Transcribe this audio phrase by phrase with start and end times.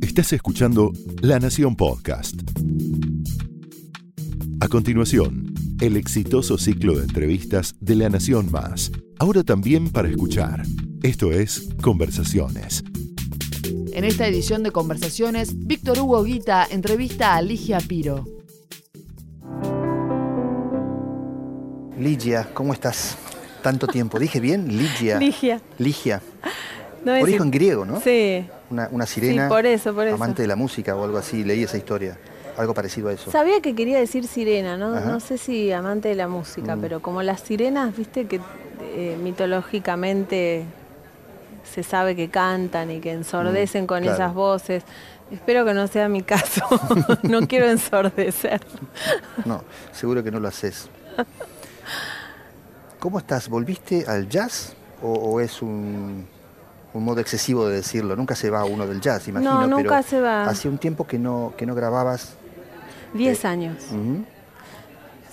[0.00, 0.92] Estás escuchando
[1.22, 2.34] La Nación Podcast.
[4.60, 8.92] A continuación, el exitoso ciclo de entrevistas de La Nación Más.
[9.18, 10.62] Ahora también para escuchar.
[11.02, 12.84] Esto es Conversaciones.
[13.92, 18.26] En esta edición de Conversaciones, Víctor Hugo Guita entrevista a Ligia Piro.
[21.98, 23.16] Ligia, ¿cómo estás?
[23.62, 24.18] Tanto tiempo.
[24.18, 24.76] ¿Dije bien?
[24.76, 25.18] Ligia.
[25.20, 25.60] Ligia.
[25.78, 26.22] Ligia.
[27.04, 28.00] No es Origen griego, ¿no?
[28.00, 28.44] Sí.
[28.70, 29.44] Una, una sirena.
[29.44, 30.14] Sí, por eso, por eso.
[30.14, 31.44] Amante de la música o algo así.
[31.44, 32.16] Leí esa historia.
[32.56, 33.30] Algo parecido a eso.
[33.30, 34.94] Sabía que quería decir sirena, ¿no?
[34.94, 35.06] Ajá.
[35.10, 36.80] No sé si amante de la música, Mm.
[36.80, 38.40] pero como las sirenas, viste que
[38.82, 40.64] eh, mitológicamente
[41.64, 44.14] se sabe que cantan y que ensordecen Mm, con claro.
[44.14, 44.82] esas voces.
[45.30, 46.62] Espero que no sea mi caso.
[47.22, 48.60] no quiero ensordecer.
[49.44, 50.88] No, seguro que no lo haces.
[52.98, 53.48] ¿Cómo estás?
[53.48, 56.26] ¿Volviste al jazz o, o es un,
[56.92, 58.16] un modo excesivo de decirlo?
[58.16, 59.60] Nunca se va uno del jazz, imagino.
[59.60, 60.44] No, nunca pero se va.
[60.44, 62.34] Hacía un tiempo que no, que no grababas.
[63.14, 63.76] Diez años.
[63.90, 64.24] Ujú.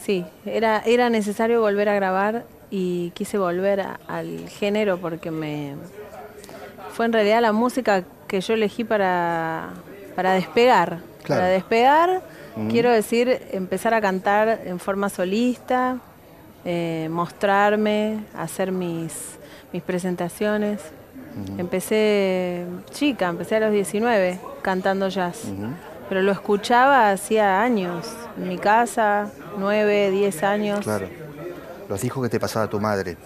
[0.04, 5.76] Sí, era, era necesario volver a grabar y quise volver a- al género porque me
[6.94, 9.70] fue en realidad la música que yo elegí para,
[10.16, 11.00] para despegar.
[11.24, 11.42] Claro.
[11.42, 12.22] Para despegar,
[12.70, 15.98] quiero decir, empezar a cantar en forma solista,
[16.66, 19.14] eh, mostrarme, hacer mis,
[19.74, 20.80] mis presentaciones.
[21.58, 25.44] Empecé chica, empecé a los 19 cantando jazz.
[26.10, 28.08] Pero lo escuchaba hacía años,
[28.38, 30.80] en mi casa, nueve, diez años.
[30.82, 31.08] Claro.
[31.90, 33.18] Los discos que te pasaba tu madre.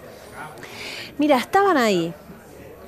[1.18, 2.14] Mira, estaban ahí.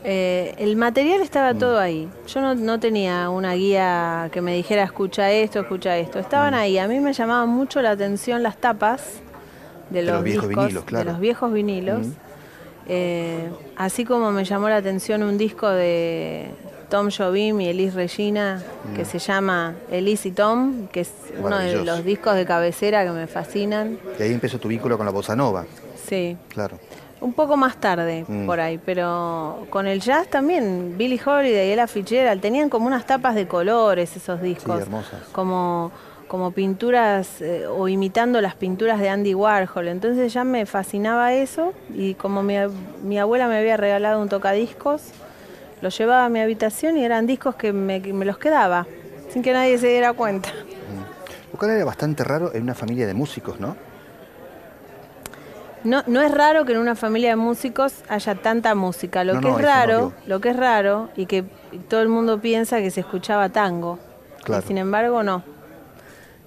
[0.04, 2.10] Eh, el material estaba todo ahí.
[2.28, 6.20] Yo no, no tenía una guía que me dijera escucha esto, escucha esto.
[6.20, 6.78] Estaban ahí.
[6.78, 9.22] A mí me llamaban mucho la atención las tapas
[9.90, 11.06] de De los, los viejos vinilos, claro.
[11.06, 12.08] de los viejos vinilos.
[12.08, 12.12] Mm.
[12.88, 16.48] Eh, así como me llamó la atención un disco de
[16.90, 18.62] Tom Jobim y Elis Regina
[18.96, 21.86] que se llama Elis y Tom, que es uno de Mm.
[21.86, 23.98] Los discos de cabecera que me fascinan.
[24.20, 25.66] Y ahí empezó tu vínculo con la bossa nova.
[26.08, 26.78] Sí, Claro.
[27.22, 28.46] un poco más tarde Mm.
[28.46, 33.06] por ahí, pero con el jazz también, Billie Holiday y Ella Fitzgerald tenían como unas
[33.08, 34.82] tapas de colores esos discos.
[34.82, 35.22] hermosas.
[35.32, 35.90] Como,
[36.34, 39.88] como pinturas eh, o imitando las pinturas de Andy Warhol.
[39.88, 42.72] Entonces ya me fascinaba eso y como mi, ab-
[43.04, 45.12] mi abuela me había regalado un tocadiscos,
[45.84, 48.88] los llevaba a mi habitación y eran discos que me, que me los quedaba,
[49.30, 50.50] sin que nadie se diera cuenta.
[51.52, 53.76] Lo cual era bastante raro en una familia de músicos, ¿no?
[55.84, 59.24] No, no es raro que en una familia de músicos haya tanta música.
[59.24, 61.44] Lo No, que no, es no raro, lo que es raro y que
[61.88, 64.00] todo el mundo piensa que se escuchaba tango.
[64.44, 64.64] Claro.
[64.64, 65.53] Y sin embargo, no.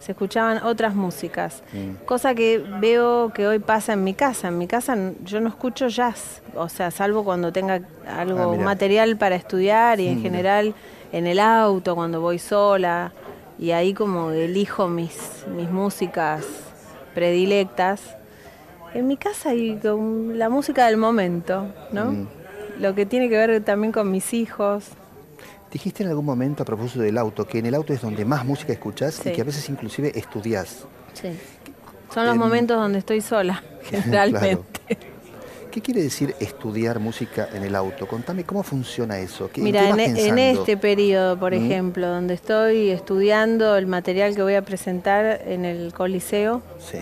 [0.07, 1.65] Se escuchaban otras músicas.
[1.73, 2.05] Mm.
[2.05, 4.47] Cosa que veo que hoy pasa en mi casa.
[4.49, 6.43] En mi casa yo no escucho jazz.
[6.55, 10.31] O sea, salvo cuando tenga algo Ah, material para estudiar y en Mm, mirá.
[10.31, 10.75] general
[11.11, 13.11] en el auto, cuando voy sola.
[13.59, 16.47] Y ahí como elijo mis, mis músicas
[17.13, 18.01] predilectas.
[18.95, 22.13] En mi casa hay con la música del momento, ¿no?
[22.13, 22.29] Mm.
[22.79, 24.85] Lo que tiene que ver también con mis hijos.
[25.73, 28.45] Dijiste en algún momento a propósito del auto que en el auto es donde más
[28.45, 29.31] música escuchás Sí.
[29.31, 30.87] y que a veces inclusive estudiás.
[32.15, 34.81] Son los En- momentos donde estoy sola, generalmente.
[35.71, 38.07] ¿Qué quiere decir estudiar música en el auto?
[38.07, 39.51] Contame cómo funciona eso.
[39.53, 41.65] ¿Qué, en Mira, en, e- en este periodo, por Mm.
[41.67, 46.99] ejemplo, donde estoy estudiando el material que voy a presentar en el Coliseo, Sí.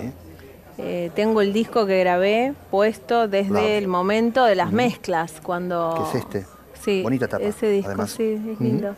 [0.79, 6.09] eh, tengo el disco que grabé puesto desde el momento de las mezclas, cuando...
[6.13, 6.54] ¿Qué es este?
[6.85, 8.11] Sí, Bonita tapa, ese disco, además.
[8.11, 8.95] sí, es lindo.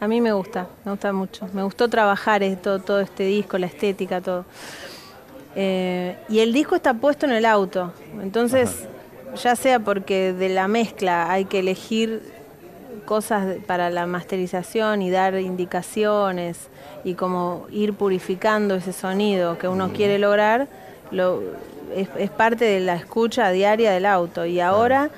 [0.00, 1.48] A mí me gusta, me gusta mucho.
[1.54, 4.44] Me gustó trabajar esto, todo este disco, la estética, todo.
[5.56, 7.92] Eh, y el disco está puesto en el auto.
[8.20, 8.86] Entonces,
[9.42, 12.22] ya sea porque de la mezcla hay que elegir
[13.06, 16.68] cosas para la masterización y dar indicaciones
[17.02, 20.68] y como ir purificando ese sonido que uno quiere lograr,
[21.10, 21.42] lo,
[21.94, 24.44] es, es parte de la escucha diaria del auto.
[24.44, 25.10] Y ahora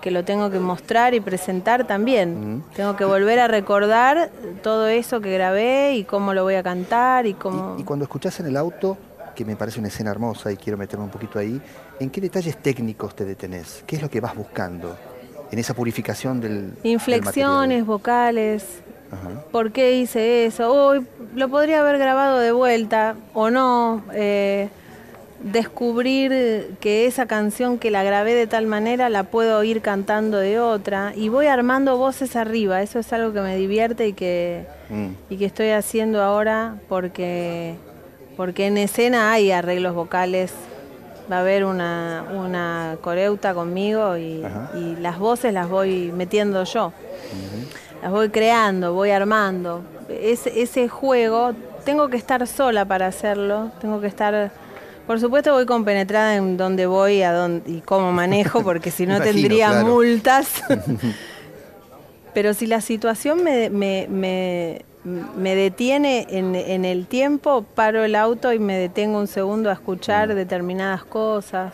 [0.00, 4.30] que lo tengo que mostrar y presentar también, tengo que volver a recordar
[4.62, 7.76] todo eso que grabé y cómo lo voy a cantar y cómo...
[7.78, 8.96] Y, y cuando escuchás en el auto,
[9.34, 11.60] que me parece una escena hermosa y quiero meterme un poquito ahí,
[11.98, 13.84] ¿en qué detalles técnicos te detenés?
[13.86, 14.96] ¿Qué es lo que vas buscando
[15.50, 18.64] en esa purificación del Inflexiones vocales,
[19.10, 19.42] Ajá.
[19.50, 20.90] ¿por qué hice eso?
[20.92, 24.02] Uy, lo podría haber grabado de vuelta o no.
[24.12, 24.68] eh,
[25.42, 30.60] descubrir que esa canción que la grabé de tal manera la puedo ir cantando de
[30.60, 32.82] otra y voy armando voces arriba.
[32.82, 35.08] Eso es algo que me divierte y que, Mm.
[35.30, 37.76] y que estoy haciendo ahora porque,
[38.36, 40.52] porque en escena hay arreglos vocales.
[41.30, 44.44] Va a haber una, una coreuta conmigo y,
[45.00, 46.92] las voces las voy metiendo yo.
[48.02, 49.82] las voy creando, voy armando.
[50.08, 51.52] Ese juego,
[51.84, 54.50] tengo que estar sola para hacerlo, tengo que estar...
[55.10, 59.16] Por supuesto voy compenetrada en dónde voy a dónde, y cómo manejo, porque si no
[59.16, 59.86] Imagino, tendría claro.
[59.88, 60.62] multas.
[62.32, 64.84] Pero si la situación me, me- me-
[65.36, 69.72] me detiene en, en el tiempo, paro el auto y me detengo un segundo a
[69.72, 71.72] escuchar determinadas cosas.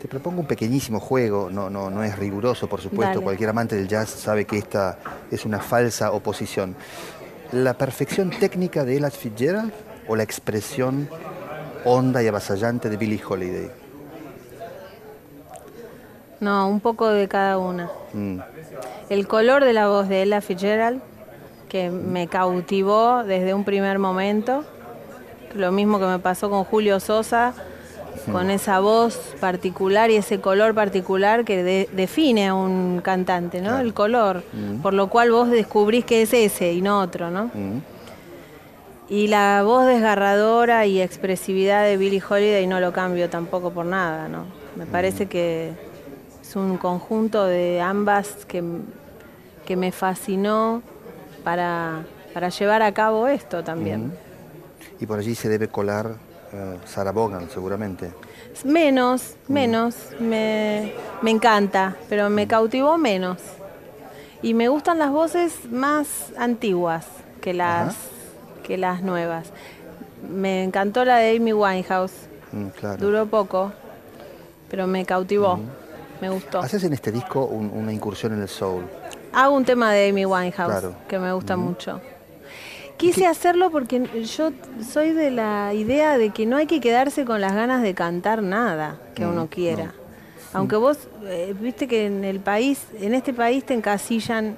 [0.00, 3.16] Te propongo un pequeñísimo juego, no, no, no es riguroso, por supuesto.
[3.16, 3.22] Dale.
[3.22, 4.98] Cualquier amante del jazz sabe que esta
[5.30, 6.74] es una falsa oposición.
[7.52, 9.74] ¿La perfección técnica de Ella Fitzgerald
[10.08, 11.06] o la expresión
[11.84, 13.70] honda y avasallante de Billie Holiday?
[16.40, 17.90] No, un poco de cada una.
[18.12, 18.38] Mm,
[19.10, 21.00] El color de la voz de Ella Fitzgerald,
[21.68, 24.64] que me cautivó desde un primer momento.
[25.54, 27.52] Lo mismo que me pasó con Julio Sosa,
[28.32, 33.78] con esa voz particular y ese color particular que de- define a un cantante, ¿no?
[33.78, 34.42] El color,
[34.82, 37.50] por lo cual vos descubrís que es ese y no otro, ¿no?
[39.10, 44.28] Y la voz desgarradora y expresividad de Billie Holiday no lo cambio tampoco por nada,
[44.28, 44.44] ¿no?
[44.76, 45.72] Me parece que
[46.40, 48.62] es un conjunto de ambas que,
[49.66, 50.82] que me fascinó
[51.42, 54.12] para, para llevar a cabo esto también.
[55.00, 56.14] Y por allí se debe colar
[56.52, 58.12] eh, Sarah Vaughan, seguramente.
[58.64, 63.38] Menos, menos, me, me encanta, pero me cautivó menos.
[64.40, 67.06] Y me gustan las voces más antiguas
[67.40, 67.96] que las,
[68.70, 69.48] que las nuevas.
[70.30, 72.12] Me encantó la de Amy Winehouse.
[72.52, 72.98] Mm, claro.
[72.98, 73.72] Duró poco,
[74.70, 75.58] pero me cautivó,
[76.20, 76.60] me gustó.
[76.60, 78.84] Haces en este disco un- una incursión en el soul.
[79.32, 80.94] Hago un tema de Amy Winehouse Claro.
[81.08, 82.00] que me gusta mucho.
[82.96, 84.52] Quise hacerlo porque yo
[84.88, 88.40] soy de la idea de que no hay que quedarse con las ganas de cantar
[88.40, 89.94] nada que uno quiera.
[90.52, 94.56] Aunque vos, eh, viste que en el país, en este país te encasillan,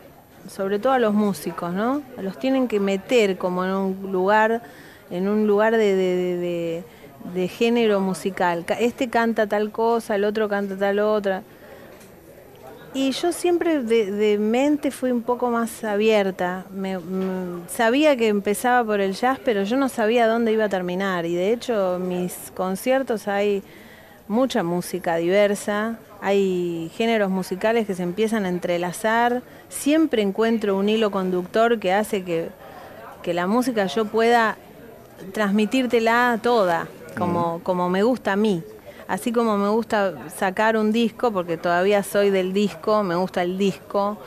[0.49, 2.03] sobre todo a los músicos, ¿no?
[2.21, 4.62] Los tienen que meter como en un lugar,
[5.11, 6.85] en un lugar de, de- de-
[7.35, 8.65] de- género musical.
[8.65, 11.43] Ca- Este canta tal cosa, el otro canta tal otra.
[12.94, 16.67] Y yo siempre de, de mente fui un poco más abierta.
[16.71, 16.99] Me-
[17.69, 21.25] sabía que empezaba por el jazz, pero yo no sabía dónde iba a terminar.
[21.25, 23.62] Y de hecho, mis conciertos hay
[24.32, 29.43] mucha música diversa, hay géneros musicales que se empiezan a entrelazar.
[29.69, 32.49] Siempre encuentro un hilo conductor que hace que,
[33.23, 34.56] que la música yo pueda
[35.32, 38.62] transmitírtela toda, como, como me gusta a mí.
[39.06, 43.58] Así como me gusta sacar un disco, porque todavía soy del disco, me gusta el
[43.58, 44.19] disco.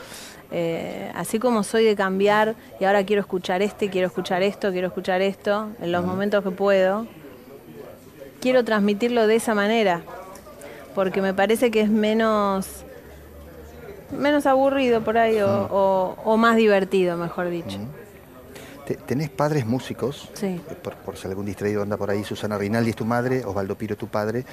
[0.52, 4.88] eh, así como soy de cambiar y ahora quiero escuchar este, quiero escuchar esto, quiero
[4.88, 7.08] escuchar esto, en los momentos que puedo,
[8.46, 10.04] quiero transmitirlo de esa manera,
[10.94, 12.68] porque me parece que es menos,
[14.16, 17.80] menos aburrido por ahí o, o- o más divertido, mejor dicho.
[18.86, 20.30] Te- ¿Tenés padres músicos?
[20.34, 20.62] Sí.
[20.70, 23.76] Eh, Por, por si algún distraído anda por ahí, Susana Rinaldi es tu madre, Osvaldo
[23.76, 24.46] Piro tu padre.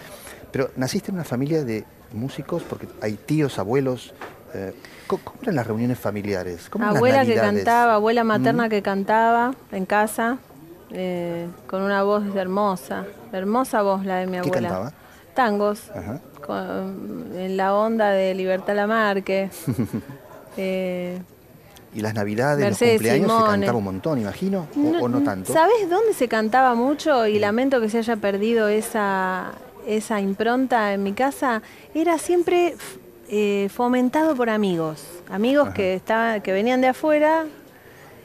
[0.50, 1.84] Pero naciste en una familia de
[2.14, 4.14] músicos porque hay tíos, abuelos.
[4.54, 4.72] eh,
[5.06, 6.70] ¿cómo, eran las reuniones familiares?
[6.70, 10.38] ¿Cómo eran las Abuela que cantaba, abuela materna que cantaba en casa,
[10.92, 14.68] eh, con una voz hermosa, hermosa voz la de mi ¿Qué abuela.
[14.68, 14.92] cantaba?
[15.34, 16.20] Tangos, Ajá.
[16.46, 19.50] con- en la onda de Libertad Lamarque.
[20.56, 21.18] eh,
[21.94, 25.52] Y las Navidades, Mercedes los cumpleaños se cantaba un montón, imagino, o, o no tanto.
[25.52, 27.26] ¿Sabes dónde se cantaba mucho?
[27.26, 29.52] Y lamento que se haya perdido esa,
[29.86, 31.62] esa impronta en mi casa.
[31.94, 32.76] Era siempre
[33.28, 35.02] eh, fomentado por amigos.
[35.30, 37.44] Amigos que, estaban, que venían de afuera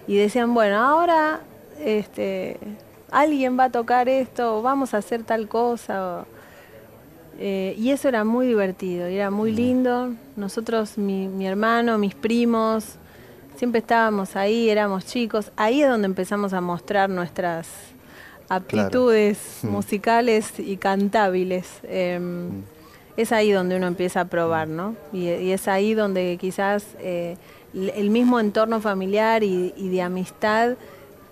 [0.08, 1.40] y decían, bueno, ahora
[1.80, 2.58] este,
[3.12, 6.20] alguien va a tocar esto, o vamos a hacer tal cosa.
[6.22, 6.26] o-
[7.40, 10.12] eh, y eso era muy divertido, y era muy lindo.
[10.36, 12.96] Nosotros, mi, mi hermano, mis primos,
[13.56, 15.52] siempre estábamos ahí, éramos chicos.
[15.56, 17.68] Ahí es donde empezamos a mostrar nuestras
[18.50, 21.68] aptitudes musicales y cantables.
[21.84, 22.20] Eh,
[23.18, 24.96] Es ahí donde uno empieza a probar, ¿no?
[25.12, 27.36] Y, y es ahí donde quizás eh,
[27.74, 30.76] el mismo entorno familiar y, y de amistad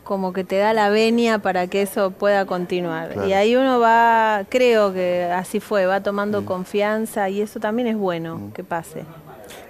[0.05, 3.09] como que te da la venia para que eso pueda continuar.
[3.11, 3.27] Claro.
[3.27, 7.97] Y ahí uno va, creo que así fue, va tomando confianza y eso también es
[7.97, 9.03] bueno que pase.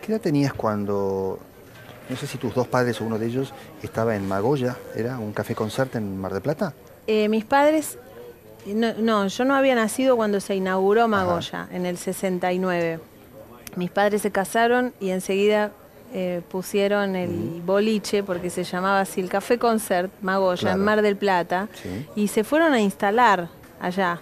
[0.02, 1.40] ¿Qué edad tenías cuando,
[2.10, 5.32] no sé si tus dos padres o uno de ellos estaba en Magoya, era un
[5.32, 6.74] café concert en Mar del Plata?
[7.08, 7.98] Eh, mis padres,
[8.68, 13.00] no, no, yo no había nacido cuando se inauguró Magoya, en el 69.
[13.78, 15.72] Mis padres se casaron y enseguida
[16.18, 20.78] eh, pusieron el boliche, porque se llamaba así, el Café Concert Magoya, Claro.
[20.80, 22.08] en Mar del Plata, Sí.
[22.16, 23.50] y se fueron a instalar
[23.82, 24.22] allá.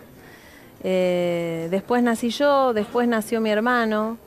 [0.84, 4.18] Eh, después nací yo, después nació mi hermano.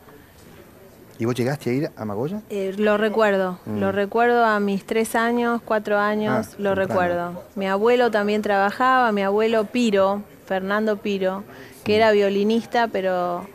[1.19, 2.43] ¿Y vos llegaste a ir a Magoya?
[2.51, 3.79] Eh, lo recuerdo, Mm.
[3.81, 7.43] lo recuerdo a mis tres años, cuatro años, Ah, lo recuerdo.
[7.57, 11.43] Mi abuelo también trabajaba, mi abuelo Piro, Fernando Piro,
[11.85, 11.97] que Mm.
[11.97, 13.47] era violinista, pero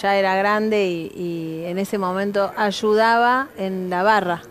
[0.00, 4.42] ya era grande y, y en ese momento ayudaba en la barra,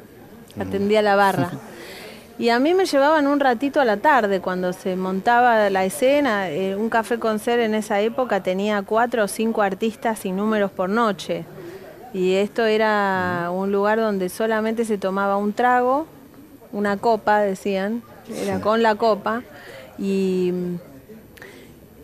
[0.56, 0.62] Mm.
[0.62, 1.50] atendía la barra.
[2.38, 6.50] Y a mí me llevaban un ratito a la tarde cuando se montaba la escena.
[6.50, 10.90] eh, un café concert en esa época tenía cuatro o cinco artistas sin números por
[10.90, 11.46] noche.
[12.14, 16.08] Y esto era un lugar donde solamente se tomaba un trago,
[16.74, 19.42] una copa, decían, era con la copa.
[19.98, 20.76] Y mm,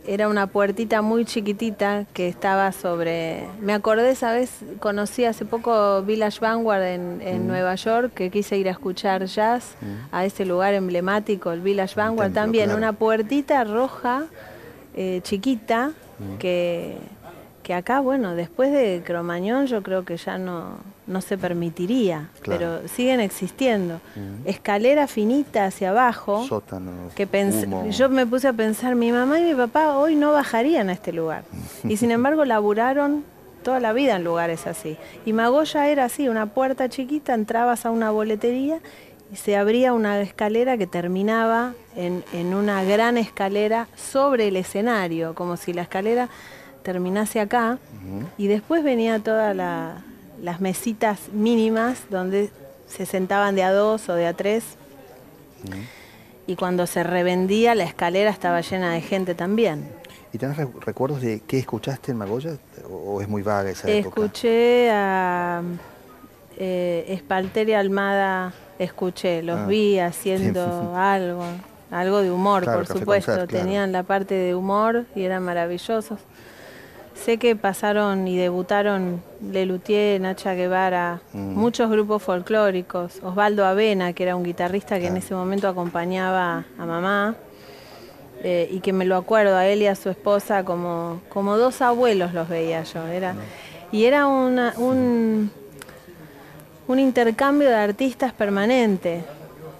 [0.07, 3.47] era una puertita muy chiquitita que estaba sobre...
[3.61, 4.49] Me acordé, ¿sabes?
[4.79, 9.75] Conocí hace poco Village Vanguard en, en Nueva York, que quise ir a escuchar jazz
[10.11, 12.65] a ese lugar emblemático, el Village Vanguard también.
[12.65, 12.77] claro.
[12.77, 14.25] Una puertita roja,
[14.95, 15.91] eh, chiquita,
[16.39, 16.97] que,
[17.71, 20.75] que acá, bueno, después de Cromañón yo creo que ya no,
[21.07, 22.59] no se permitiría, Claro.
[22.81, 24.01] pero siguen existiendo.
[24.43, 26.45] Escalera finita hacia abajo
[27.15, 27.25] que
[27.67, 27.89] humo.
[27.89, 31.13] yo me puse a pensar, mi mamá y mi papá hoy no bajarían a este
[31.13, 31.43] lugar.
[31.85, 33.23] Y sin embargo laburaron
[33.63, 34.97] toda la vida en lugares así.
[35.25, 38.79] Y Magoya era así, una puerta chiquita, entrabas a una boletería
[39.31, 45.35] y se abría una escalera que terminaba en, en una gran escalera sobre el escenario,
[45.35, 46.27] como si la escalera
[46.83, 47.77] terminase acá.
[48.37, 50.01] Y después venía todas la-
[50.41, 52.49] las mesitas mínimas donde
[52.87, 54.63] se sentaban de a dos o de a tres
[56.47, 59.87] y cuando se revendía la escalera estaba llena de gente también.
[60.33, 62.57] ¿Y tenés re- recuerdos de qué escuchaste en Magoya?
[62.89, 64.21] ¿O, es muy vaga esa época?
[64.21, 65.61] Escuché a
[66.57, 71.43] eh, Espalter y Almada, escuché, los Ah, vi haciendo algo,
[71.91, 73.31] algo de humor, Claro, por supuesto.
[73.31, 73.65] Concert, claro.
[73.65, 76.19] Tenían la parte de humor y eran maravillosos.
[77.13, 81.53] Sé que pasaron y debutaron Lelutier, Nacha Guevara, Mm.
[81.55, 86.85] muchos grupos folclóricos, Osvaldo Avena, que era un guitarrista que en ese momento acompañaba a
[86.85, 87.35] mamá,
[88.43, 91.81] eh, y que me lo acuerdo a él y a su esposa como, como dos
[91.83, 93.05] abuelos los veía yo.
[93.05, 93.35] Era,
[93.91, 95.51] y era una- un,
[96.87, 99.23] un intercambio de artistas permanente.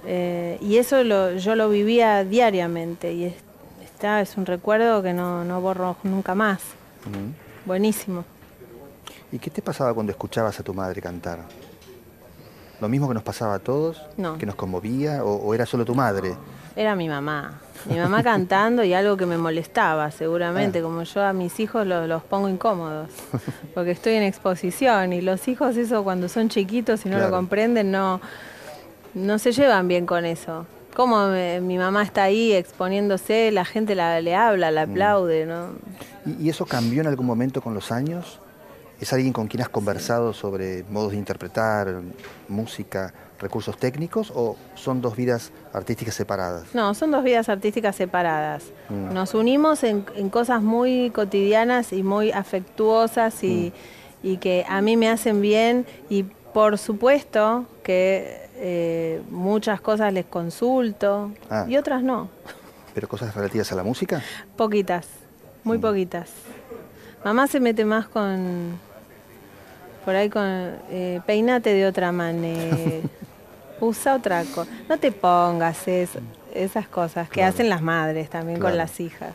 [0.04, 3.14] eh, y eso lo- yo lo vivía diariamente.
[3.14, 3.36] Y es,
[3.84, 6.60] está, es un recuerdo que no, no borro nunca más.
[7.08, 7.20] Ujú.
[7.66, 8.24] Buenísimo.
[9.32, 11.40] ¿Y qué te pasaba cuando escuchabas a tu madre cantar?
[12.80, 14.02] ¿Lo mismo que nos pasaba a todos?
[14.18, 14.38] No.
[14.38, 15.24] ¿Que nos conmovía?
[15.24, 16.36] ¿O, o era solo tu madre?
[16.76, 17.60] Era mi mamá.
[17.86, 20.84] Mi mamá cantando y algo que me molestaba, seguramente, Ah.
[20.84, 23.10] como yo a mis hijos lo- los pongo incómodos,
[23.74, 27.30] porque estoy en exposición y los hijos eso cuando son chiquitos y no Claro.
[27.32, 28.20] lo comprenden no,
[29.14, 30.66] no se llevan bien con eso.
[30.96, 34.74] Como eh, mi mamá está ahí exponiéndose, la gente la, le habla, Mm.
[34.74, 35.68] la aplaude, ¿no?
[36.26, 38.40] ¿Y, eso cambió en algún momento con los años?
[39.00, 42.02] ¿Es alguien con quien has conversado sobre modos de interpretar,
[42.48, 44.32] música, recursos técnicos?
[44.36, 46.66] ¿O son dos vidas artísticas separadas?
[46.76, 48.66] No, son dos vidas artísticas separadas.
[48.90, 49.14] Mm.
[49.14, 53.74] Nos unimos en, en cosas muy cotidianas y muy afectuosas y,
[54.24, 54.28] Mm.
[54.28, 56.24] y que a mí me hacen bien y
[56.54, 61.66] por supuesto que eh, muchas cosas les consulto Ah.
[61.68, 62.30] y otras no,
[62.94, 64.22] ¿Pero cosas relativas a la música?
[64.58, 65.08] poquitas,
[65.64, 66.30] muy poquitas.
[67.24, 68.80] Mamá se mete más con,
[70.06, 73.08] por ahí con, eh, peinate de otra manera,
[73.80, 76.20] usa otra cosa, no te pongas eso,
[76.54, 77.50] esas cosas que Claro.
[77.50, 79.34] hacen las madres también con las hijas.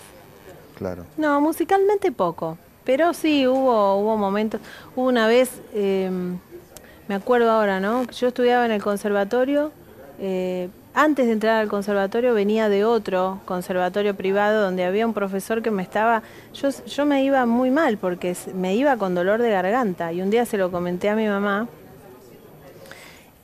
[0.76, 1.04] Claro.
[1.16, 4.60] No, musicalmente poco, pero sí hubo, hubo momentos,
[4.94, 6.10] hubo una vez, eh,
[7.08, 8.04] me acuerdo ahora, ¿no?
[8.10, 9.70] Yo estudiaba en el conservatorio,
[10.18, 15.60] eh, antes de entrar al conservatorio venía de otro conservatorio privado donde había un profesor
[15.60, 16.22] que me estaba,
[16.54, 20.30] yo, yo me iba muy mal porque me iba con dolor de garganta y un
[20.30, 21.68] día se lo comenté a mi mamá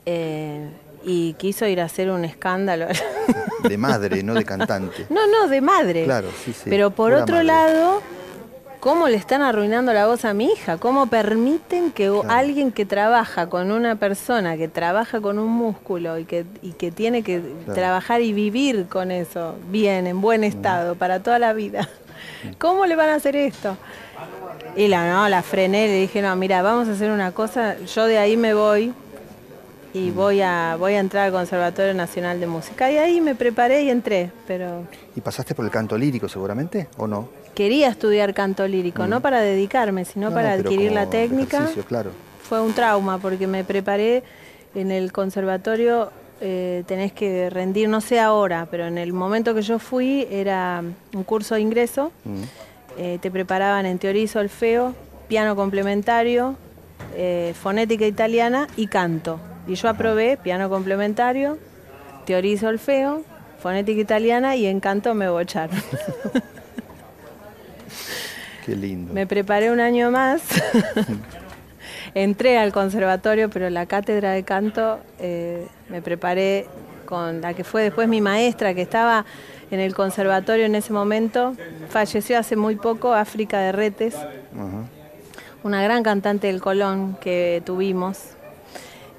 [0.07, 0.67] eh,
[1.03, 2.87] y quiso ir a hacer un escándalo.
[3.61, 5.05] De madre, no de cantante.
[5.11, 6.05] No, no, de madre.
[6.05, 6.69] Claro, sí, sí.
[6.71, 7.47] Pero por otro madre.
[7.47, 8.01] lado,
[8.83, 10.75] ¿cómo le están arruinando la voz a mi hija?
[10.77, 12.25] ¿Cómo permiten que Claro.
[12.27, 16.91] alguien que trabaja con una persona, que trabaja con un músculo y que, y que
[16.91, 17.73] tiene que Claro.
[17.73, 21.87] trabajar y vivir con eso bien, en buen estado, para toda la vida?
[22.59, 23.77] ¿Cómo le van a hacer esto?
[24.75, 28.05] Y la, no, la frené, le dije, no, mira, vamos a hacer una cosa, yo
[28.05, 28.93] de ahí me voy
[29.93, 32.91] y voy a, voy a entrar al Conservatorio Nacional de Música.
[32.91, 34.83] Y ahí me preparé y entré, pero
[35.15, 37.42] ¿Y pasaste por el canto lírico seguramente o no?
[37.55, 41.69] Quería estudiar canto lírico, no para dedicarme, sino No, para adquirir la técnica.
[41.87, 42.11] claro.
[42.41, 44.23] Fue un trauma porque me preparé
[44.75, 49.61] en el conservatorio, eh, tenés que rendir, no sé ahora, pero en el momento que
[49.61, 50.83] yo fui era
[51.13, 52.41] un curso de ingreso, Mm.
[52.97, 54.93] eh, te preparaban en teoría y solfeo,
[55.27, 56.55] piano complementario
[57.15, 59.39] eh, fonética italiana y canto.
[59.67, 61.57] Y yo aprobé piano complementario,
[62.25, 63.21] teoría y solfeo,
[63.61, 65.77] fonética italiana y en canto me bocharon.
[68.65, 69.13] Qué lindo.
[69.13, 70.41] Me preparé un año más.
[72.15, 76.67] Entré al conservatorio, pero la cátedra de canto eh, me preparé
[77.05, 79.25] con la que fue después mi maestra, que estaba
[79.71, 81.55] en el conservatorio en ese momento.
[81.89, 84.15] Falleció hace muy poco, África de Retes,
[85.63, 88.32] una gran cantante del Colón que tuvimos.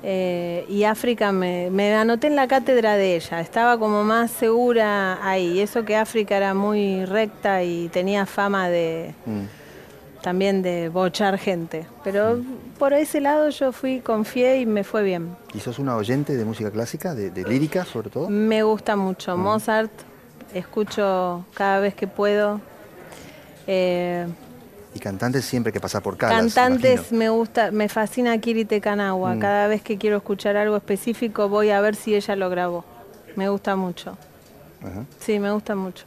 [0.06, 5.60] Eh, y África me, anoté en la cátedra de ella, estaba como más segura ahí.
[5.60, 10.20] Eso que África era muy recta y tenía fama de mm.
[10.20, 11.86] también de bochar gente.
[12.04, 12.78] Pero mm.
[12.78, 15.34] por ese lado yo fui, confié y me fue bien.
[15.54, 18.28] ¿Y sos una oyente de música clásica, de, lírica sobre todo?
[18.28, 19.34] Me gusta mucho.
[19.38, 19.40] Mm.
[19.40, 19.92] Mozart,
[20.52, 22.60] escucho cada vez que puedo.
[23.66, 24.26] Eh,
[24.94, 26.54] y cantantes siempre que pasa por Calas.
[26.54, 29.34] Cantantes me gusta, me fascina Kirite Kanawa.
[29.34, 29.38] Mm.
[29.40, 32.84] Cada vez que quiero escuchar algo específico voy a ver si ella lo grabó.
[33.36, 34.16] Me gusta mucho.
[35.18, 36.04] Sí, me gusta mucho.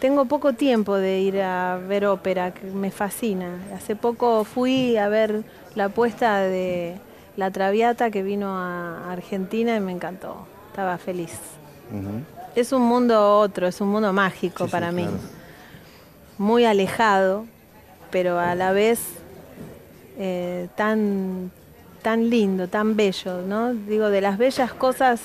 [0.00, 3.58] Tengo poco tiempo de ir a ver ópera, que me fascina.
[3.74, 6.96] Hace poco fui a ver la puesta de
[7.36, 10.46] La Traviata que vino a Argentina y me encantó.
[10.68, 11.38] Estaba feliz.
[12.54, 15.06] Es un mundo otro, es un mundo mágico para mí.
[16.36, 17.46] Muy alejado,
[18.16, 18.98] pero a la vez
[20.18, 21.50] eh, tan,
[22.00, 23.74] tan lindo, tan bello, ¿no?
[23.74, 25.20] Digo, de las bellas cosas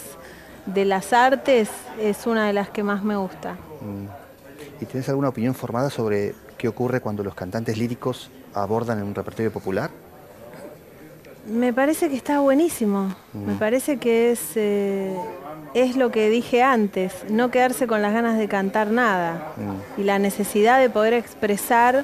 [0.66, 1.70] de las artes
[2.02, 3.54] es una de las que más me gusta.
[3.54, 4.82] Mm.
[4.82, 9.16] ¿Y tienes alguna opinión formada sobre qué ocurre cuando los cantantes líricos abordan en un
[9.16, 9.90] repertorio popular?
[11.48, 13.16] Me parece que está buenísimo.
[13.32, 13.58] Me mm.
[13.58, 15.16] parece que es, eh,
[15.74, 20.02] es lo que dije antes, no quedarse con las ganas de cantar nada mm.
[20.02, 22.04] y la necesidad de poder expresar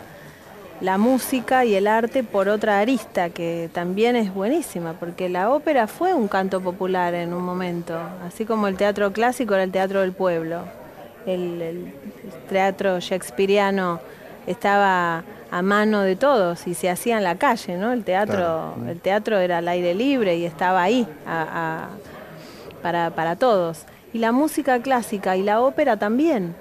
[0.82, 5.88] la música y el arte por otra arista, que también es buenísima, porque la ópera
[5.88, 10.02] fue un canto popular en un momento, así como el teatro clásico era el teatro
[10.02, 10.62] del pueblo.
[11.26, 11.94] El,
[12.48, 14.00] teatro shakespeariano
[14.46, 17.92] estaba a mano de todos y se hacía en la calle, ¿no?
[17.92, 21.08] El teatro, el teatro era al aire libre y estaba ahí
[22.82, 23.86] para, para todos.
[24.14, 26.56] Y la música clásica y la ópera también.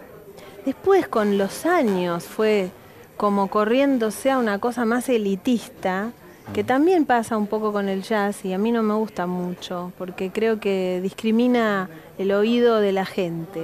[0.65, 2.71] Después con los años fue
[3.17, 6.13] como corriéndose a una cosa más elitista,
[6.53, 9.93] que también pasa un poco con el jazz y a mí no me gusta mucho,
[9.99, 13.63] porque creo que discrimina el oído de la gente.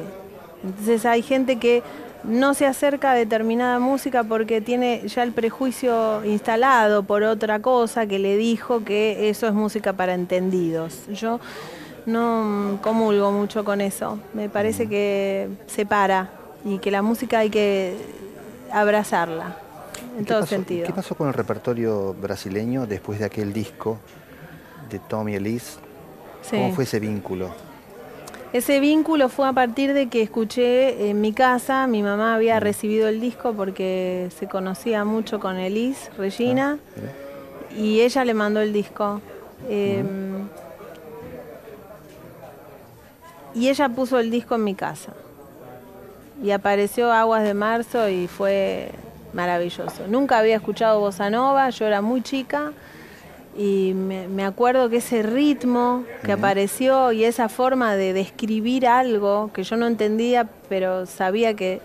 [0.65, 1.83] Entonces hay gente que
[2.25, 8.07] no se acerca a determinada música porque tiene ya el prejuicio instalado por otra cosa
[8.07, 11.07] que le dijo que eso es música para entendidos.
[11.13, 11.41] Yo
[12.07, 16.31] no comulgo mucho con eso, me parece que separa
[16.65, 17.97] y que la música hay que
[18.73, 19.57] abrazarla,
[20.19, 20.87] en todo sentido.
[20.87, 23.99] ¿Qué pasó con el repertorio brasileño después de aquel disco
[24.91, 25.79] de Tommy Elise?
[26.51, 27.51] ¿Cómo fue ese vínculo?
[28.53, 33.09] Ese vínculo fue a partir de que escuché en mi casa, mi mamá había recibido
[33.09, 38.73] el disco porque se conocía mucho con Elise, Regina, ah, y ella le mandó el
[38.75, 39.23] disco.
[39.71, 40.49] Em,
[43.55, 45.13] y ella puso el disco en mi casa
[46.43, 48.91] y apareció Aguas de Marzo y fue
[49.33, 50.07] maravilloso.
[50.09, 52.73] Nunca había escuchado bossa nova, yo era muy chica
[53.57, 59.63] y me, acuerdo que ese ritmo que apareció y esa forma de describir algo que
[59.63, 61.81] yo no entendía, pero sabía que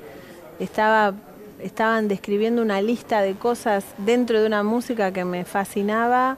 [0.59, 1.13] estaba,
[1.61, 6.37] estaban describiendo una lista de cosas dentro de una música que me fascinaba,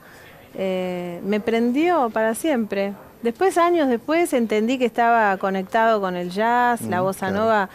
[0.56, 2.94] eh, me prendió para siempre.
[3.22, 7.70] Después, años después, entendí que estaba conectado con el jazz, la bossa nova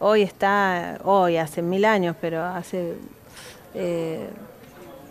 [0.00, 2.96] hoy está, hoy hace mil años, pero hace
[3.74, 4.28] eh,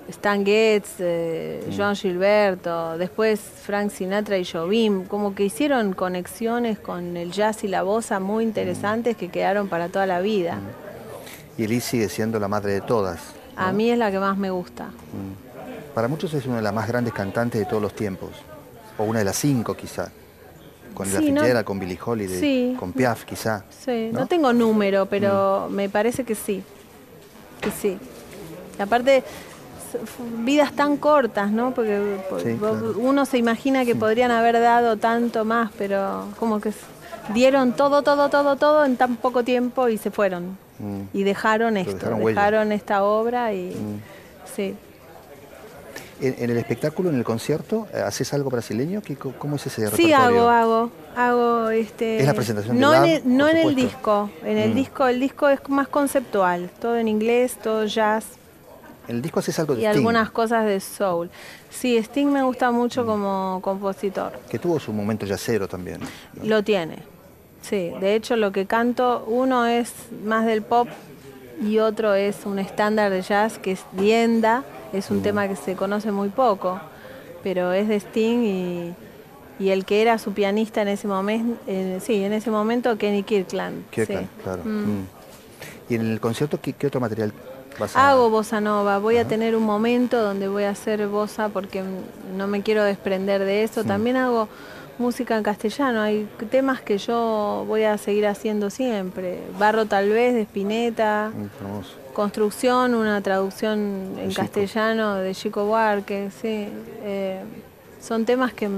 [0.10, 1.74] Stan Getz, eh, mm.
[1.78, 7.68] John Gilberto, después Frank Sinatra y Jobim, como que hicieron conexiones con el jazz y
[7.68, 10.56] la bossa muy interesantes que quedaron para toda la vida.
[10.56, 11.62] Mm.
[11.62, 13.20] Y Elise sigue siendo la madre de todas.
[13.56, 14.86] A mí es la que más me gusta.
[14.86, 15.94] Mm.
[15.94, 18.30] Para muchos es una de las más grandes cantantes de todos los tiempos,
[18.98, 20.10] o una de las cinco quizás
[21.00, 23.64] con la Fitzgerald, con Billie Holiday, con Piaf quizá.
[23.70, 24.28] Sí, ¿no?
[24.28, 25.74] tengo número, pero mm.
[25.74, 26.62] me parece que sí.
[27.62, 27.98] Que sí.
[28.78, 29.24] aparte,
[30.40, 31.74] vidas tan cortas, ¿no?
[31.74, 32.18] Porque
[32.98, 36.74] uno se imagina que podrían haber dado tanto más, pero como que
[37.34, 40.58] dieron todo, todo, todo, todo en tan poco tiempo y se fueron.
[40.80, 41.04] Mm.
[41.14, 44.02] Y dejaron esto, dejaron, esta obra y mm.
[44.54, 44.76] sí.
[46.22, 49.02] En, el espectáculo, en el concierto, eh, ¿haces algo brasileño?
[49.38, 50.08] ¿Cómo es ese repertorio?
[50.08, 50.92] Sí, hago, hago.
[51.16, 54.30] hago este, ¿Es la presentación No, en el, no en el disco.
[54.44, 54.76] En el mm.
[54.76, 56.70] disco, el disco es más conceptual.
[56.82, 58.26] Todo en inglés, todo jazz.
[59.08, 61.30] En el disco haces algo de y Sting, algunas cosas de soul.
[61.70, 64.34] Sí, Sting me gusta mucho como compositor.
[64.50, 66.02] que tuvo su momento yacero también.
[66.02, 66.08] ¿no?
[66.44, 66.98] Lo tiene.
[67.62, 70.88] Sí, de hecho lo que canto, uno es más del pop
[71.62, 75.76] y otro es un estándar de jazz que es Dienda, es un tema que se
[75.76, 76.80] conoce muy poco,
[77.44, 78.94] pero es de Sting y,
[79.60, 81.60] y el que era su pianista en ese momento,
[82.00, 83.90] sí, en ese momento Kenny Kirkland.
[83.90, 84.42] Kirkland, sí.
[84.44, 84.62] claro.
[84.64, 84.70] Mm.
[84.70, 85.08] Mm.
[85.90, 87.34] Y en el concierto, ¿qué, qué otro material
[87.80, 91.50] vas a Hago bossa nova, voy a tener un momento donde voy a hacer bossa
[91.50, 91.84] porque
[92.36, 93.84] no me quiero desprender de eso.
[93.84, 94.48] También hago
[95.00, 99.40] música en castellano, hay temas que yo voy a seguir haciendo siempre.
[99.58, 101.92] Barro tal vez de Spinetta, Mm, hermoso.
[102.14, 104.42] Construcción, una traducción en Chico.
[104.42, 106.68] castellano de Chico Buarque, sí.
[107.04, 107.42] Eh,
[108.02, 108.70] son temas que,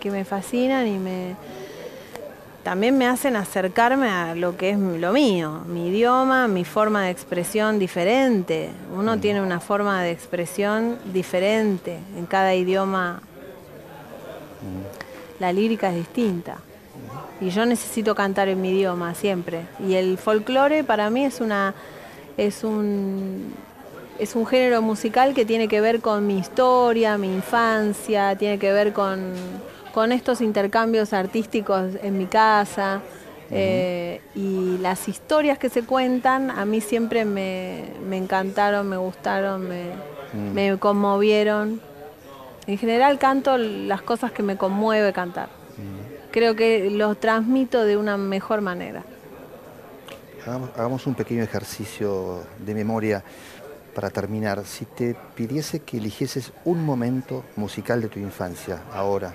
[0.00, 1.36] que me fascinan y me
[2.66, 7.10] también me hacen acercarme a lo que es lo mío, mi idioma, mi forma de
[7.10, 8.70] expresión diferente.
[8.92, 13.22] Uno tiene una forma de expresión diferente en cada idioma.
[15.38, 16.56] La lírica es distinta.
[17.40, 19.60] Y yo necesito cantar en mi idioma siempre.
[19.86, 21.72] Y el folclore para mí es una
[22.36, 23.54] es un
[24.18, 28.72] es un género musical que tiene que ver con mi historia, mi infancia, tiene que
[28.72, 29.32] ver con,
[29.92, 33.02] con estos intercambios artísticos en mi casa.
[33.50, 39.68] eh, y las historias que se cuentan a mí siempre me, me encantaron, me gustaron,
[39.68, 39.90] me,
[40.54, 41.80] me conmovieron.
[42.66, 45.48] En general canto las cosas que me conmueve cantar.
[46.32, 49.04] Creo que los transmito de una mejor manera.
[50.46, 53.24] Hagamos, hagamos un pequeño ejercicio de memoria
[53.92, 54.64] para terminar.
[54.64, 59.34] Si te pidiese que eligieses un momento musical de tu infancia, ahora,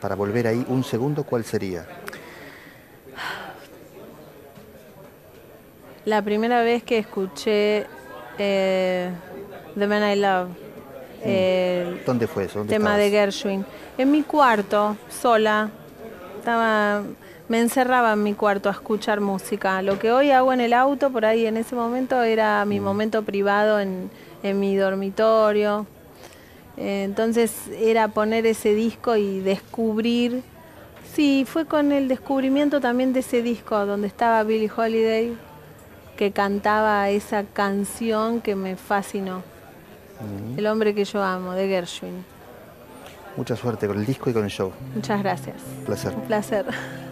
[0.00, 1.84] para volver ahí un segundo, ¿cuál sería?
[6.04, 7.86] La primera vez que escuché
[8.38, 9.10] eh,
[9.76, 10.48] The Man I Love,
[11.24, 12.60] el ¿Dónde fue eso?
[12.60, 13.10] ¿Dónde tema de?
[13.10, 13.64] Gershwin,
[13.98, 15.70] en mi cuarto, sola,
[16.38, 17.02] estaba,
[17.48, 19.82] me encerraba en mi cuarto a escuchar música.
[19.82, 23.22] Lo que hoy hago en el auto, por ahí en ese momento era mi momento
[23.22, 24.10] privado en,
[24.42, 25.86] en mi dormitorio.
[26.76, 30.42] Eh, Entonces era poner ese disco y descubrir.
[31.12, 35.36] Sí, fue con el descubrimiento también de ese disco donde estaba Billie Holiday,
[36.16, 39.42] que cantaba esa canción que me fascinó.
[40.56, 42.24] El hombre que yo amo, de Gershwin.
[43.36, 44.72] Mucha suerte con el disco y con el show.
[44.94, 45.56] Muchas gracias.
[45.80, 46.14] Un placer.
[46.14, 46.66] Un placer.